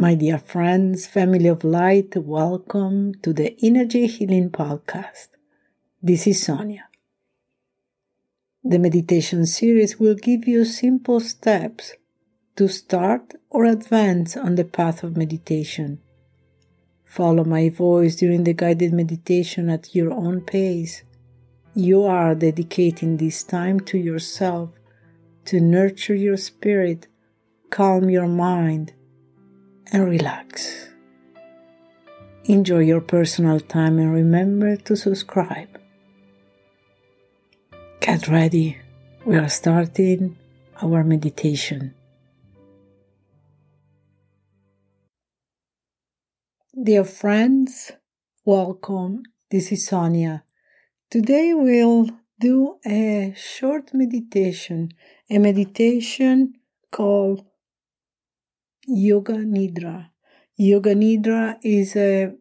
My 0.00 0.14
dear 0.14 0.38
friends, 0.38 1.08
family 1.08 1.48
of 1.48 1.64
light, 1.64 2.14
welcome 2.14 3.14
to 3.14 3.32
the 3.32 3.56
Energy 3.60 4.06
Healing 4.06 4.48
Podcast. 4.48 5.30
This 6.00 6.24
is 6.28 6.40
Sonia. 6.40 6.84
The 8.62 8.78
meditation 8.78 9.44
series 9.44 9.98
will 9.98 10.14
give 10.14 10.46
you 10.46 10.64
simple 10.64 11.18
steps 11.18 11.94
to 12.54 12.68
start 12.68 13.34
or 13.50 13.64
advance 13.64 14.36
on 14.36 14.54
the 14.54 14.64
path 14.64 15.02
of 15.02 15.16
meditation. 15.16 16.00
Follow 17.04 17.42
my 17.42 17.68
voice 17.68 18.14
during 18.14 18.44
the 18.44 18.54
guided 18.54 18.92
meditation 18.92 19.68
at 19.68 19.96
your 19.96 20.12
own 20.12 20.42
pace. 20.42 21.02
You 21.74 22.04
are 22.04 22.36
dedicating 22.36 23.16
this 23.16 23.42
time 23.42 23.80
to 23.90 23.98
yourself 23.98 24.78
to 25.46 25.60
nurture 25.60 26.14
your 26.14 26.36
spirit, 26.36 27.08
calm 27.70 28.08
your 28.08 28.28
mind, 28.28 28.92
and 29.92 30.08
relax. 30.08 30.88
Enjoy 32.44 32.78
your 32.78 33.00
personal 33.00 33.60
time 33.60 33.98
and 33.98 34.12
remember 34.12 34.76
to 34.76 34.96
subscribe. 34.96 35.68
Get 38.00 38.28
ready. 38.28 38.78
We 39.24 39.36
are 39.36 39.48
starting 39.48 40.36
our 40.80 41.04
meditation. 41.04 41.94
Dear 46.80 47.04
friends, 47.04 47.92
welcome. 48.44 49.24
This 49.50 49.72
is 49.72 49.86
Sonia. 49.86 50.44
Today 51.10 51.52
we'll 51.52 52.08
do 52.38 52.78
a 52.86 53.34
short 53.36 53.92
meditation, 53.92 54.90
a 55.28 55.38
meditation 55.38 56.54
called 56.90 57.44
Yoga 58.88 59.34
Nidra. 59.34 60.10
Yoga 60.56 60.94
Nidra 60.94 61.58
is 61.62 61.94
a 61.94 62.32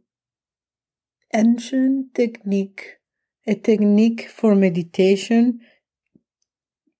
ancient 1.33 2.15
technique, 2.15 2.97
a 3.45 3.53
technique 3.55 4.29
for 4.29 4.55
meditation. 4.55 5.59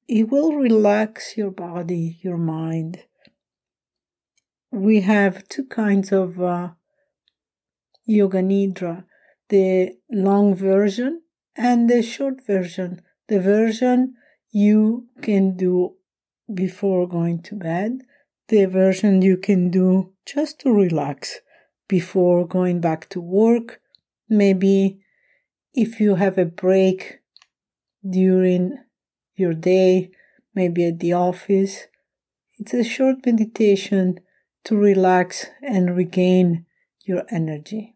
It 0.08 0.30
will 0.30 0.53
relax 0.53 1.38
your 1.38 1.52
body, 1.52 2.19
your 2.21 2.38
mind. 2.38 3.03
We 4.71 5.02
have 5.02 5.47
two 5.47 5.66
kinds 5.66 6.11
of 6.11 6.41
uh, 6.41 6.71
Yoga 8.05 8.41
Nidra 8.41 9.05
the 9.49 9.93
long 10.11 10.53
version 10.55 11.21
and 11.55 11.89
the 11.89 12.02
short 12.02 12.45
version. 12.45 13.02
The 13.30 13.39
version 13.39 14.16
you 14.52 15.08
can 15.21 15.55
do 15.55 15.95
before 16.53 17.08
going 17.08 17.41
to 17.43 17.55
bed, 17.55 18.02
the 18.47 18.65
version 18.65 19.21
you 19.21 19.37
can 19.37 19.69
do 19.69 20.13
just 20.25 20.59
to 20.59 20.71
relax 20.71 21.39
before 21.87 22.47
going 22.47 22.79
back 22.81 23.09
to 23.09 23.21
work. 23.21 23.81
Maybe 24.29 24.99
if 25.73 25.99
you 25.99 26.15
have 26.15 26.37
a 26.37 26.45
break 26.45 27.19
during 28.07 28.77
your 29.35 29.53
day, 29.53 30.11
maybe 30.53 30.85
at 30.85 30.99
the 30.99 31.13
office, 31.13 31.87
it's 32.59 32.73
a 32.73 32.83
short 32.83 33.25
meditation 33.25 34.19
to 34.63 34.75
relax 34.75 35.47
and 35.61 35.95
regain 35.95 36.65
your 37.05 37.23
energy. 37.29 37.95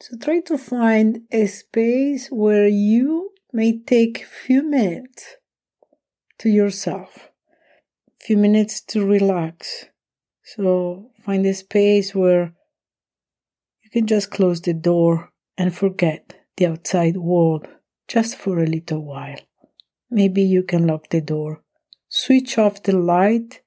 So 0.00 0.16
try 0.16 0.40
to 0.40 0.56
find 0.56 1.22
a 1.30 1.46
space 1.46 2.28
where 2.28 2.68
you 2.68 3.32
may 3.52 3.78
take 3.78 4.22
a 4.22 4.26
few 4.26 4.62
minutes 4.62 5.36
to 6.38 6.48
yourself, 6.48 7.27
few 8.20 8.36
minutes 8.36 8.80
to 8.82 9.06
relax. 9.06 9.86
So 10.44 11.10
find 11.24 11.44
a 11.46 11.54
space 11.54 12.14
where 12.14 12.54
you 13.82 13.90
can 13.90 14.06
just 14.06 14.30
close 14.30 14.60
the 14.60 14.74
door 14.74 15.32
and 15.56 15.74
forget 15.74 16.34
the 16.56 16.66
outside 16.66 17.16
world 17.16 17.68
just 18.06 18.36
for 18.36 18.60
a 18.60 18.66
little 18.66 19.04
while. 19.04 19.40
Maybe 20.10 20.42
you 20.42 20.62
can 20.62 20.86
lock 20.86 21.10
the 21.10 21.20
door, 21.20 21.62
switch 22.08 22.58
off 22.58 22.82
the 22.82 22.96
light, 22.96 23.60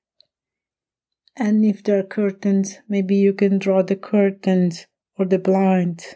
and 1.35 1.63
if 1.63 1.83
there 1.83 1.99
are 1.99 2.03
curtains, 2.03 2.79
maybe 2.89 3.15
you 3.15 3.33
can 3.33 3.59
draw 3.59 3.83
the 3.83 3.95
curtains 3.95 4.87
or 5.17 5.25
the 5.25 5.39
blinds 5.39 6.15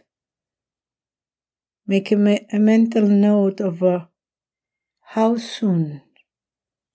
Make 1.88 2.12
a, 2.12 2.46
a 2.52 2.58
mental 2.58 3.08
note 3.08 3.60
of 3.60 3.84
uh, 3.84 4.06
how 5.02 5.38
soon 5.38 6.02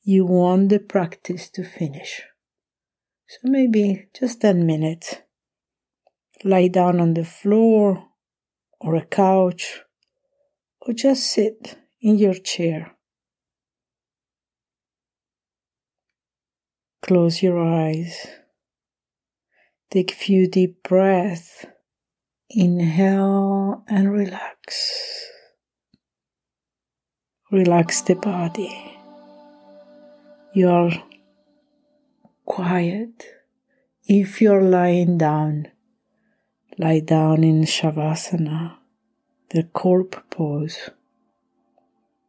you 0.03 0.25
want 0.25 0.69
the 0.69 0.79
practice 0.79 1.51
to 1.51 1.65
finish. 1.65 2.23
So 3.29 3.39
maybe 3.45 4.09
just 4.19 4.41
10 4.41 4.67
minutes. 4.67 5.17
Lie 6.43 6.69
down 6.69 7.01
on 7.01 7.15
the 7.15 7.25
floor 7.25 8.07
or 8.81 8.97
a 8.97 9.05
couch 9.05 9.83
or 10.81 10.95
just 10.95 11.25
sit 11.25 11.77
in 12.01 12.19
your 12.19 12.35
chair. 12.35 12.97
Close 17.03 17.43
your 17.43 17.59
eyes. 17.59 18.27
Take 19.91 20.13
a 20.13 20.15
few 20.15 20.49
deep 20.49 20.83
breaths. 20.83 21.67
Inhale 22.49 23.85
and 23.89 24.13
relax. 24.13 25.29
Relax 27.51 28.01
the 28.03 28.15
body. 28.15 29.00
You're 30.53 30.91
quiet. 32.45 33.25
If 34.05 34.43
you're 34.43 34.63
lying 34.63 35.17
down, 35.17 35.69
lie 36.77 36.99
down 36.99 37.45
in 37.45 37.63
Shavasana, 37.63 38.79
the 39.51 39.63
corpse 39.63 40.19
pose, 40.29 40.91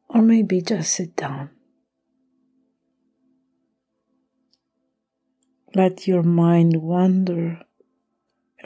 or 0.07 0.21
maybe 0.21 0.61
just 0.61 0.93
sit 0.93 1.15
down. 1.15 1.49
Let 5.73 6.07
your 6.07 6.21
mind 6.21 6.83
wander 6.83 7.63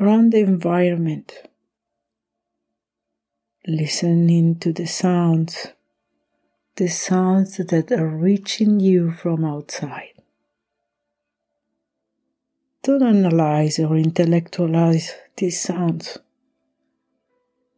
around 0.01 0.33
the 0.33 0.39
environment, 0.39 1.33
listening 3.65 4.59
to 4.59 4.73
the 4.73 4.85
sounds, 4.85 5.67
the 6.75 6.87
sounds 6.87 7.57
that 7.57 7.91
are 7.91 8.07
reaching 8.07 8.79
you 8.79 9.11
from 9.11 9.45
outside. 9.45 10.13
Don't 12.83 13.03
analyze 13.03 13.79
or 13.79 13.95
intellectualize 13.95 15.13
these 15.37 15.61
sounds. 15.61 16.17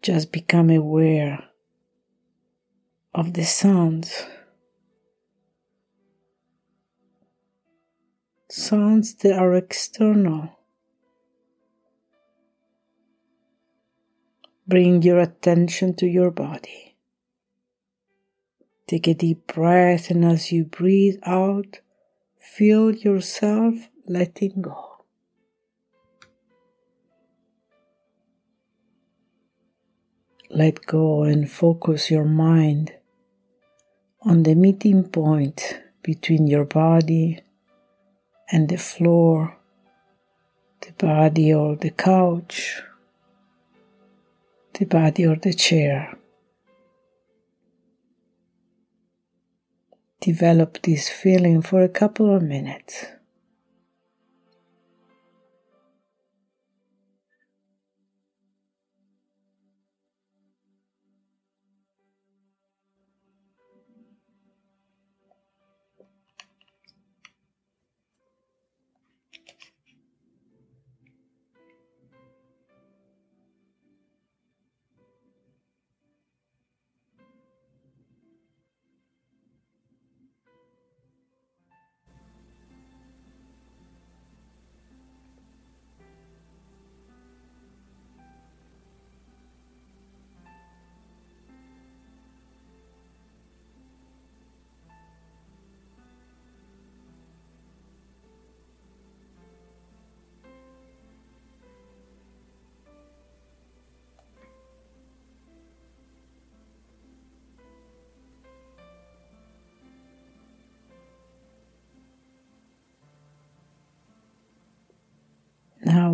Just 0.01 0.31
become 0.31 0.69
aware 0.69 1.43
of 3.13 3.33
the 3.33 3.43
sounds. 3.43 4.25
Sounds 8.49 9.13
that 9.15 9.37
are 9.37 9.53
external 9.53 10.57
Bring 14.67 15.01
your 15.01 15.19
attention 15.19 15.93
to 15.95 16.05
your 16.05 16.29
body. 16.29 16.86
Take 18.87 19.07
a 19.07 19.13
deep 19.13 19.47
breath, 19.47 20.09
and 20.09 20.23
as 20.23 20.51
you 20.51 20.65
breathe 20.65 21.19
out, 21.23 21.79
feel 22.39 22.95
yourself 22.95 23.75
letting 24.07 24.61
go. 24.61 25.03
Let 30.49 30.85
go 30.85 31.23
and 31.23 31.51
focus 31.51 32.09
your 32.09 32.23
mind 32.23 32.93
on 34.21 34.43
the 34.43 34.55
meeting 34.55 35.03
point 35.03 35.81
between 36.01 36.47
your 36.47 36.65
body 36.65 37.41
and 38.49 38.69
the 38.69 38.77
floor, 38.77 39.57
the 40.81 40.93
body 40.93 41.53
or 41.53 41.75
the 41.75 41.91
couch 41.91 42.81
the 44.77 44.85
body 44.85 45.25
or 45.25 45.35
the 45.35 45.53
chair. 45.53 46.17
Develop 50.27 50.81
this 50.81 51.07
feeling 51.07 51.61
for 51.61 51.81
a 51.83 51.87
couple 51.87 52.35
of 52.35 52.43
minutes. 52.43 53.05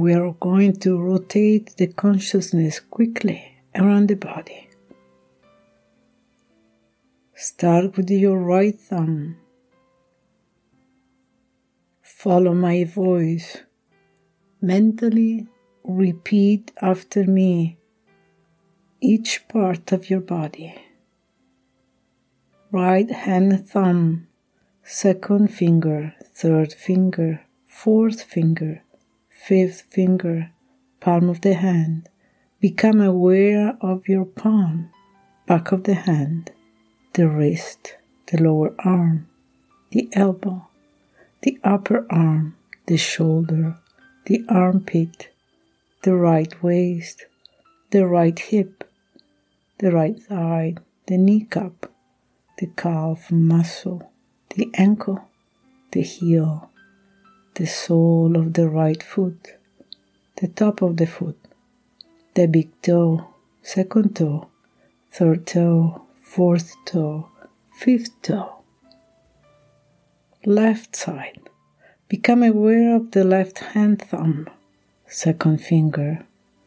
We 0.04 0.14
are 0.14 0.34
going 0.42 0.76
to 0.76 1.02
rotate 1.02 1.78
the 1.78 1.88
consciousness 1.88 2.82
quickly 2.82 3.40
around 3.74 4.10
the 4.10 4.16
body. 4.16 4.68
Start 7.34 7.96
with 7.96 8.10
your 8.10 8.38
right 8.38 8.78
thumb. 8.78 9.38
Follow 12.02 12.54
my 12.54 12.84
voice. 12.84 13.60
Mentally 14.62 15.48
repeat 15.86 16.74
after 16.82 17.24
me 17.24 17.78
each 19.00 19.48
part 19.48 19.94
of 19.94 20.10
your 20.10 20.26
body. 20.38 20.76
Right 22.74 23.10
hand 23.10 23.70
thumb, 23.70 24.28
second 24.84 25.48
finger, 25.48 26.14
third 26.36 26.74
finger, 26.74 27.46
fourth 27.66 28.22
finger, 28.24 28.83
fifth 29.46 29.82
finger, 29.90 30.50
palm 31.02 31.28
of 31.28 31.42
the 31.42 31.54
hand. 31.54 32.08
Become 32.62 33.02
aware 33.02 33.78
of 33.82 34.08
your 34.08 34.24
palm, 34.24 34.90
back 35.46 35.74
of 35.74 35.84
the 35.84 35.96
hand, 35.96 36.52
the 37.14 37.28
wrist, 37.28 37.98
the 38.28 38.42
lower 38.42 38.74
arm, 38.86 39.28
the 39.92 40.08
elbow, 40.14 40.70
the 41.42 41.60
upper 41.62 42.08
arm, 42.10 42.56
the 42.86 42.96
shoulder, 42.96 43.76
the 44.28 44.46
armpit, 44.48 45.28
the 46.04 46.16
right 46.16 46.64
waist, 46.64 47.26
the 47.92 48.08
right 48.08 48.40
hip, 48.40 48.90
the 49.80 49.92
right 49.92 50.18
thigh, 50.24 50.76
the 51.08 51.18
kneecap, 51.18 51.92
the 52.60 52.68
calf 52.78 53.30
muscle, 53.30 54.14
the 54.56 54.72
ankle, 54.76 55.28
the 55.92 56.02
heel, 56.02 56.70
the 57.56 57.68
sole 57.68 58.36
of 58.36 58.54
the 58.54 58.68
right 58.68 59.04
foot, 59.04 59.56
the 60.38 60.48
top 60.48 60.82
of 60.82 60.98
the 60.98 61.06
foot, 61.06 61.38
the 62.34 62.48
big 62.48 62.70
toe, 62.82 63.28
second 63.62 64.16
toe, 64.16 64.48
third 65.12 65.46
toe, 65.46 66.02
fourth 66.22 66.74
toe, 66.86 67.30
fifth 67.76 68.22
toe. 68.22 68.64
Left 70.46 70.96
side. 70.96 71.50
Become 72.10 72.44
aware 72.44 72.96
of 72.96 73.12
the 73.12 73.24
left 73.24 73.60
hand 73.60 74.02
thumb, 74.02 74.48
second 75.08 75.60
finger, 75.62 76.26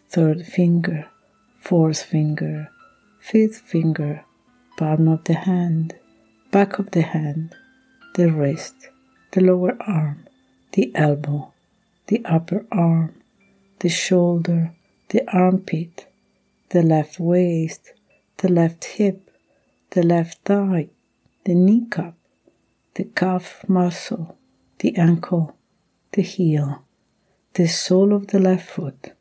third 0.09 0.47
finger, 0.47 1.07
fourth 1.59 2.03
finger, 2.03 2.69
fifth 3.19 3.59
finger, 3.61 4.25
palm 4.77 5.09
of 5.09 5.25
the 5.25 5.35
hand, 5.35 5.95
back 6.51 6.79
of 6.79 6.91
the 6.93 7.03
hand, 7.03 7.55
the 8.15 8.33
wrist, 8.33 8.89
the 9.33 9.41
lower 9.41 9.77
arm, 9.81 10.27
the 10.77 10.95
elbow, 10.95 11.55
the 12.09 12.23
upper 12.27 12.67
arm, 12.71 13.15
the 13.79 13.89
shoulder, 13.89 14.75
the 15.09 15.23
armpit, 15.35 16.07
the 16.69 16.83
left 16.83 17.19
waist, 17.19 17.95
the 18.37 18.49
left 18.49 18.85
hip, 18.85 19.31
the 19.93 20.03
left 20.03 20.39
thigh, 20.45 20.87
the 21.45 21.55
kneecap, 21.55 22.15
the 22.93 23.05
calf 23.05 23.65
muscle, 23.67 24.37
the 24.81 24.95
ankle, 24.97 25.57
the 26.13 26.21
heel, 26.21 26.85
the 27.55 27.67
sole 27.67 28.13
of 28.13 28.27
the 28.27 28.39
left 28.39 28.69
foot, 28.69 29.13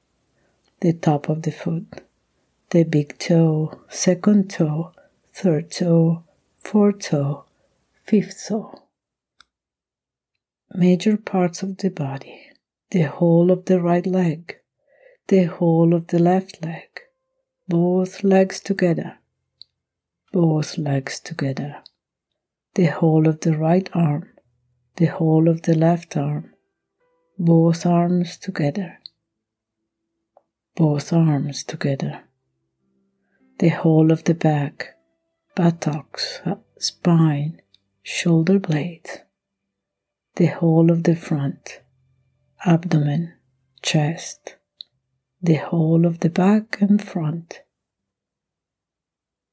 the 0.82 0.92
top 0.92 1.30
of 1.30 1.44
the 1.44 1.54
foot, 1.54 2.02
the 2.72 2.84
big 2.84 3.18
toe, 3.18 3.80
second 3.88 4.50
toe, 4.50 4.92
third 5.32 5.72
toe, 5.72 6.22
fourth 6.58 7.00
toe, 7.00 7.46
fifth 8.04 8.46
toe 8.50 8.85
major 10.78 11.16
parts 11.16 11.64
of 11.64 11.78
the 11.78 11.90
body, 11.90 12.50
the 12.92 13.04
whole 13.04 13.50
of 13.50 13.66
the 13.66 13.82
right 13.82 14.06
leg, 14.06 14.58
the 15.28 15.46
whole 15.46 15.94
of 15.94 16.08
the 16.08 16.20
left 16.20 16.64
leg, 16.64 17.02
both 17.68 18.24
legs 18.24 18.60
together, 18.60 19.18
both 20.34 20.78
legs 20.78 21.20
together, 21.20 21.78
the 22.74 22.86
whole 22.86 23.28
of 23.28 23.40
the 23.42 23.58
right 23.58 23.90
arm, 23.94 24.30
the 24.98 25.06
whole 25.06 25.48
of 25.48 25.62
the 25.62 25.76
left 25.76 26.18
arm, 26.18 26.54
both 27.40 27.86
arms 27.86 28.38
together, 28.38 29.00
both 30.76 31.14
arms 31.14 31.64
together, 31.64 32.22
the 33.60 33.70
whole 33.70 34.12
of 34.12 34.26
the 34.26 34.34
back, 34.34 34.96
buttocks, 35.56 36.42
uh, 36.46 36.56
spine, 36.78 37.62
shoulder 38.04 38.60
blades 38.60 39.20
the 40.36 40.48
whole 40.48 40.92
of 40.92 41.04
the 41.04 41.16
front, 41.16 41.80
abdomen, 42.66 43.34
chest, 43.82 44.58
the 45.42 45.56
whole 45.56 46.06
of 46.06 46.20
the 46.20 46.30
back 46.30 46.82
and 46.82 47.02
front. 47.02 47.62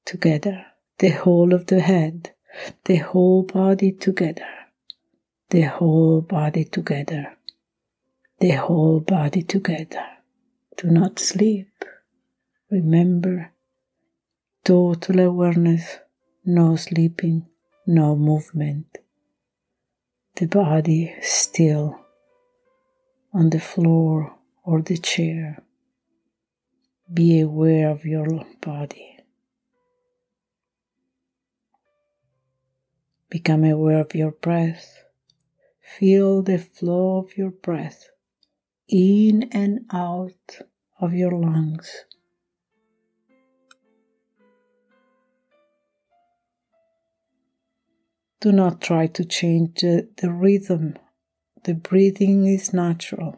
Together, 0.05 0.67
the 0.99 1.11
whole 1.11 1.55
of 1.55 1.67
the 1.67 1.79
head, 1.79 2.32
the 2.87 2.96
whole 2.96 3.44
body 3.44 3.93
together, 3.93 4.49
the 5.50 5.62
whole 5.62 6.20
body 6.20 6.64
together, 6.64 7.37
the 8.40 8.50
whole 8.50 8.99
body 8.99 9.43
together. 9.43 10.05
Do 10.76 10.88
not 10.88 11.20
sleep. 11.20 11.85
Remember, 12.70 13.52
total 14.64 15.20
awareness, 15.20 15.99
no 16.44 16.75
sleeping, 16.75 17.46
no 17.87 18.17
movement 18.17 18.99
the 20.37 20.46
body 20.46 21.14
still 21.20 22.00
on 23.35 23.50
the 23.50 23.61
floor 23.61 24.35
or 24.64 24.80
the 24.83 24.97
chair. 24.97 25.62
Be 27.12 27.40
aware 27.40 27.90
of 27.90 28.04
your 28.04 28.26
body. 28.61 29.18
Become 33.28 33.64
aware 33.64 34.00
of 34.00 34.14
your 34.14 34.33
breath. 34.33 35.04
Feel 35.99 36.42
the 36.42 36.59
flow 36.59 37.18
of 37.18 37.37
your 37.37 37.50
breath 37.50 38.09
in 38.88 39.49
and 39.52 39.80
out 39.92 40.61
of 41.00 41.12
your 41.12 41.33
lungs. 41.33 42.04
Do 48.42 48.50
not 48.50 48.80
try 48.80 49.06
to 49.06 49.25
change 49.25 49.82
the, 49.82 50.08
the 50.20 50.32
rhythm. 50.32 50.96
The 51.62 51.75
breathing 51.75 52.44
is 52.44 52.75
natural. 52.75 53.37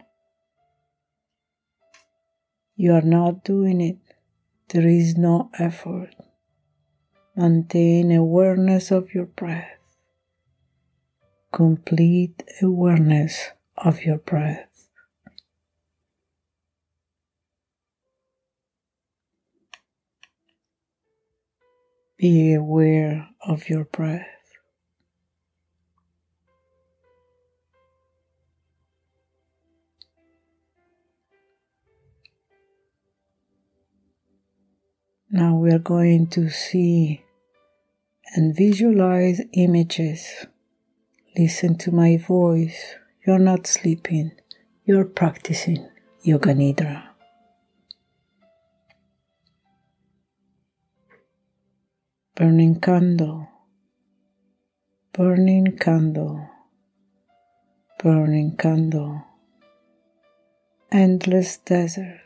You 2.75 2.94
are 2.94 3.02
not 3.02 3.44
doing 3.44 3.82
it. 3.82 3.99
There 4.70 4.88
is 4.88 5.18
no 5.18 5.50
effort. 5.58 6.14
Maintain 7.37 8.12
awareness 8.12 8.90
of 8.90 9.12
your 9.12 9.26
breath. 9.26 9.76
Complete 11.52 12.42
awareness 12.62 13.50
of 13.76 14.04
your 14.04 14.16
breath. 14.16 14.88
Be 22.16 22.54
aware 22.54 23.28
of 23.46 23.68
your 23.68 23.84
breath. 23.84 24.43
Now 35.35 35.57
we 35.57 35.73
are 35.73 35.81
going 35.81 36.29
to 36.29 36.49
see 36.49 37.25
and 38.37 38.55
visualize 38.55 39.41
images. 39.55 40.47
Listen 41.37 41.76
to 41.79 41.91
my 41.91 42.19
voice. 42.19 42.95
You're 43.26 43.41
not 43.41 43.67
sleeping, 43.67 44.31
you're 44.85 45.05
practicing 45.05 45.88
Yoga 46.23 46.55
Nidra. 46.55 47.09
Burning 52.37 52.79
candle, 52.79 53.49
burning 55.12 55.76
candle, 55.79 56.49
burning 57.99 58.57
candle, 58.57 59.25
endless 60.93 61.57
desert 61.57 62.24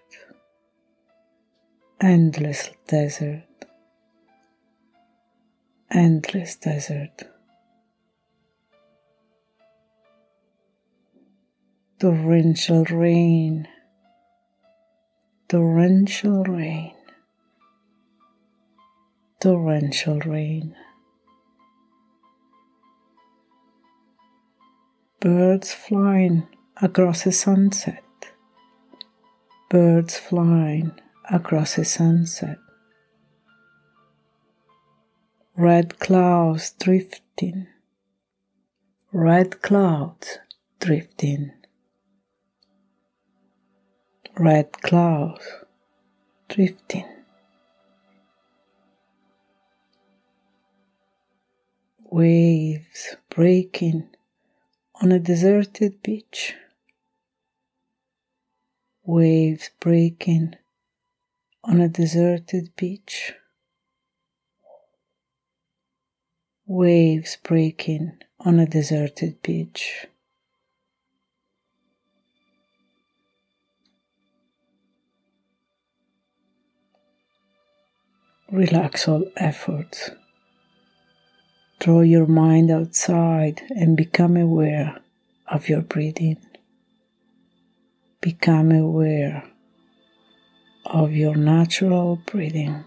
endless 2.01 2.71
desert, 2.87 3.43
endless 5.91 6.55
desert. 6.57 7.25
Torrential 11.99 12.85
rain, 12.85 13.67
torrential 15.49 16.45
rain, 16.45 16.95
torrential 19.41 20.21
rain. 20.21 20.77
Birds 25.19 25.73
flying 25.73 26.47
across 26.81 27.27
a 27.27 27.33
sunset, 27.33 28.05
birds 29.69 30.17
flying 30.17 30.93
across 31.31 31.77
a 31.77 31.85
sunset, 31.85 32.59
red 35.57 35.99
clouds 35.99 36.73
drifting, 36.81 37.67
red 39.13 39.61
clouds 39.61 40.39
drifting, 40.81 41.53
red 44.39 44.73
clouds 44.81 45.47
drifting. 46.49 47.05
Waves 52.11 53.17
breaking 53.29 54.09
on 55.03 55.13
a 55.13 55.19
deserted 55.19 56.03
beach. 56.03 56.55
Waves 59.05 59.71
breaking 59.79 60.55
on 61.69 61.81
a 61.81 61.89
deserted 61.89 62.71
beach. 62.77 63.35
Waves 66.67 67.37
breaking 67.43 68.13
on 68.41 68.59
a 68.59 68.67
deserted 68.67 69.41
beach. 69.43 70.07
Relax 78.51 79.07
all 79.07 79.25
efforts. 79.37 80.11
Draw 81.79 82.01
your 82.01 82.27
mind 82.27 82.71
outside 82.71 83.63
and 83.71 83.97
become 83.97 84.37
aware 84.37 84.99
of 85.47 85.69
your 85.69 85.83
breathing 85.83 86.39
become 88.21 88.73
aware 88.73 89.45
of 90.89 91.13
your 91.13 91.37
natural 91.37 92.17
breathing. 92.27 92.85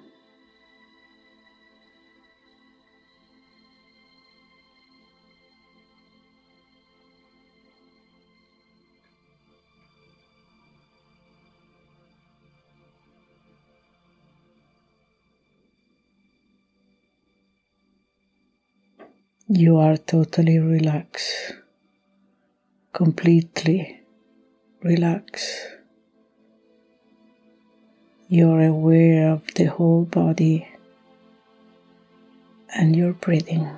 You 19.49 19.77
are 19.77 19.97
totally 19.97 20.57
relaxed, 20.57 21.53
completely 22.93 24.01
relax. 24.83 25.67
You're 28.33 28.63
aware 28.65 29.29
of 29.33 29.53
the 29.55 29.65
whole 29.65 30.05
body 30.05 30.65
and 32.73 32.95
your 32.95 33.11
breathing. 33.11 33.69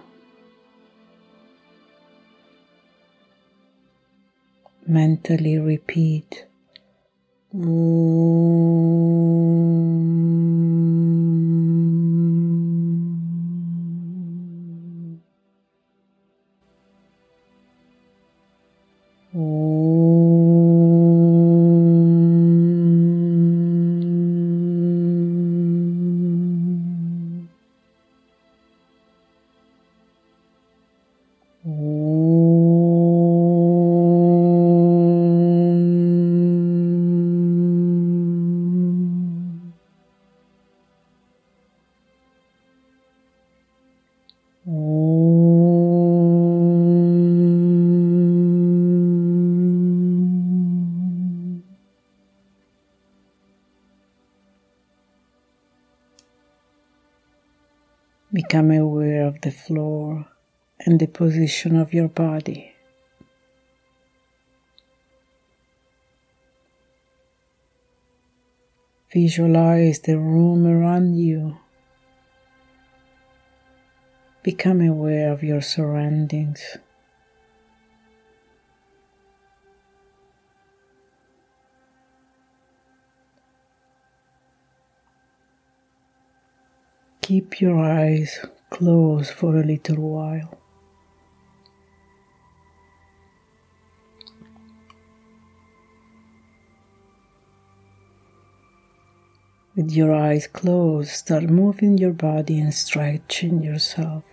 Mentally 4.86 5.58
repeat. 5.58 6.46
Become 58.34 58.72
aware 58.72 59.28
of 59.28 59.42
the 59.42 59.52
floor 59.52 60.26
and 60.80 61.00
the 61.00 61.06
position 61.06 61.76
of 61.76 61.94
your 61.94 62.08
body. 62.08 62.74
Visualize 69.14 70.00
the 70.00 70.18
room 70.18 70.66
around 70.66 71.16
you. 71.16 71.58
Become 74.42 74.82
aware 74.82 75.32
of 75.32 75.44
your 75.44 75.62
surroundings. 75.62 76.78
Keep 87.34 87.62
your 87.62 87.80
eyes 87.80 88.46
closed 88.70 89.34
for 89.34 89.58
a 89.58 89.64
little 89.64 89.96
while. 89.96 90.56
With 99.76 99.90
your 99.90 100.14
eyes 100.14 100.46
closed, 100.46 101.10
start 101.10 101.46
moving 101.46 101.98
your 101.98 102.14
body 102.14 102.60
and 102.60 102.72
stretching 102.72 103.64
yourself. 103.64 104.26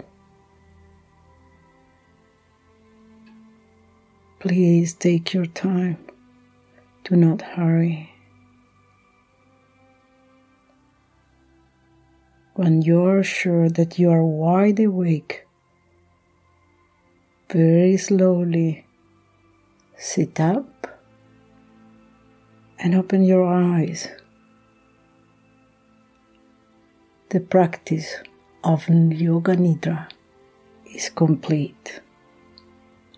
Please 4.40 4.92
take 4.92 5.32
your 5.32 5.46
time. 5.46 6.04
Do 7.04 7.16
not 7.16 7.40
hurry. 7.40 8.19
When 12.60 12.82
you're 12.82 13.24
sure 13.24 13.70
that 13.70 13.98
you 13.98 14.10
are 14.10 14.22
wide 14.22 14.80
awake, 14.80 15.46
very 17.48 17.96
slowly 17.96 18.84
sit 19.96 20.38
up 20.38 20.68
and 22.78 22.94
open 22.94 23.24
your 23.24 23.46
eyes. 23.48 24.08
The 27.30 27.40
practice 27.40 28.16
of 28.62 28.90
Yoga 28.90 29.56
Nidra 29.56 30.10
is 30.94 31.08
complete. 31.08 32.02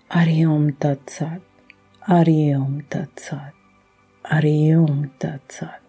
Hari 0.08 0.44
Om 0.44 0.74
Tat 0.74 1.10
Sat, 1.10 1.42
Hari 2.06 2.54
Om 2.54 2.86
Tat 2.88 3.18
Sat, 3.18 3.54
Hari 4.24 4.70
Tat 5.18 5.42
Sat. 5.50 5.81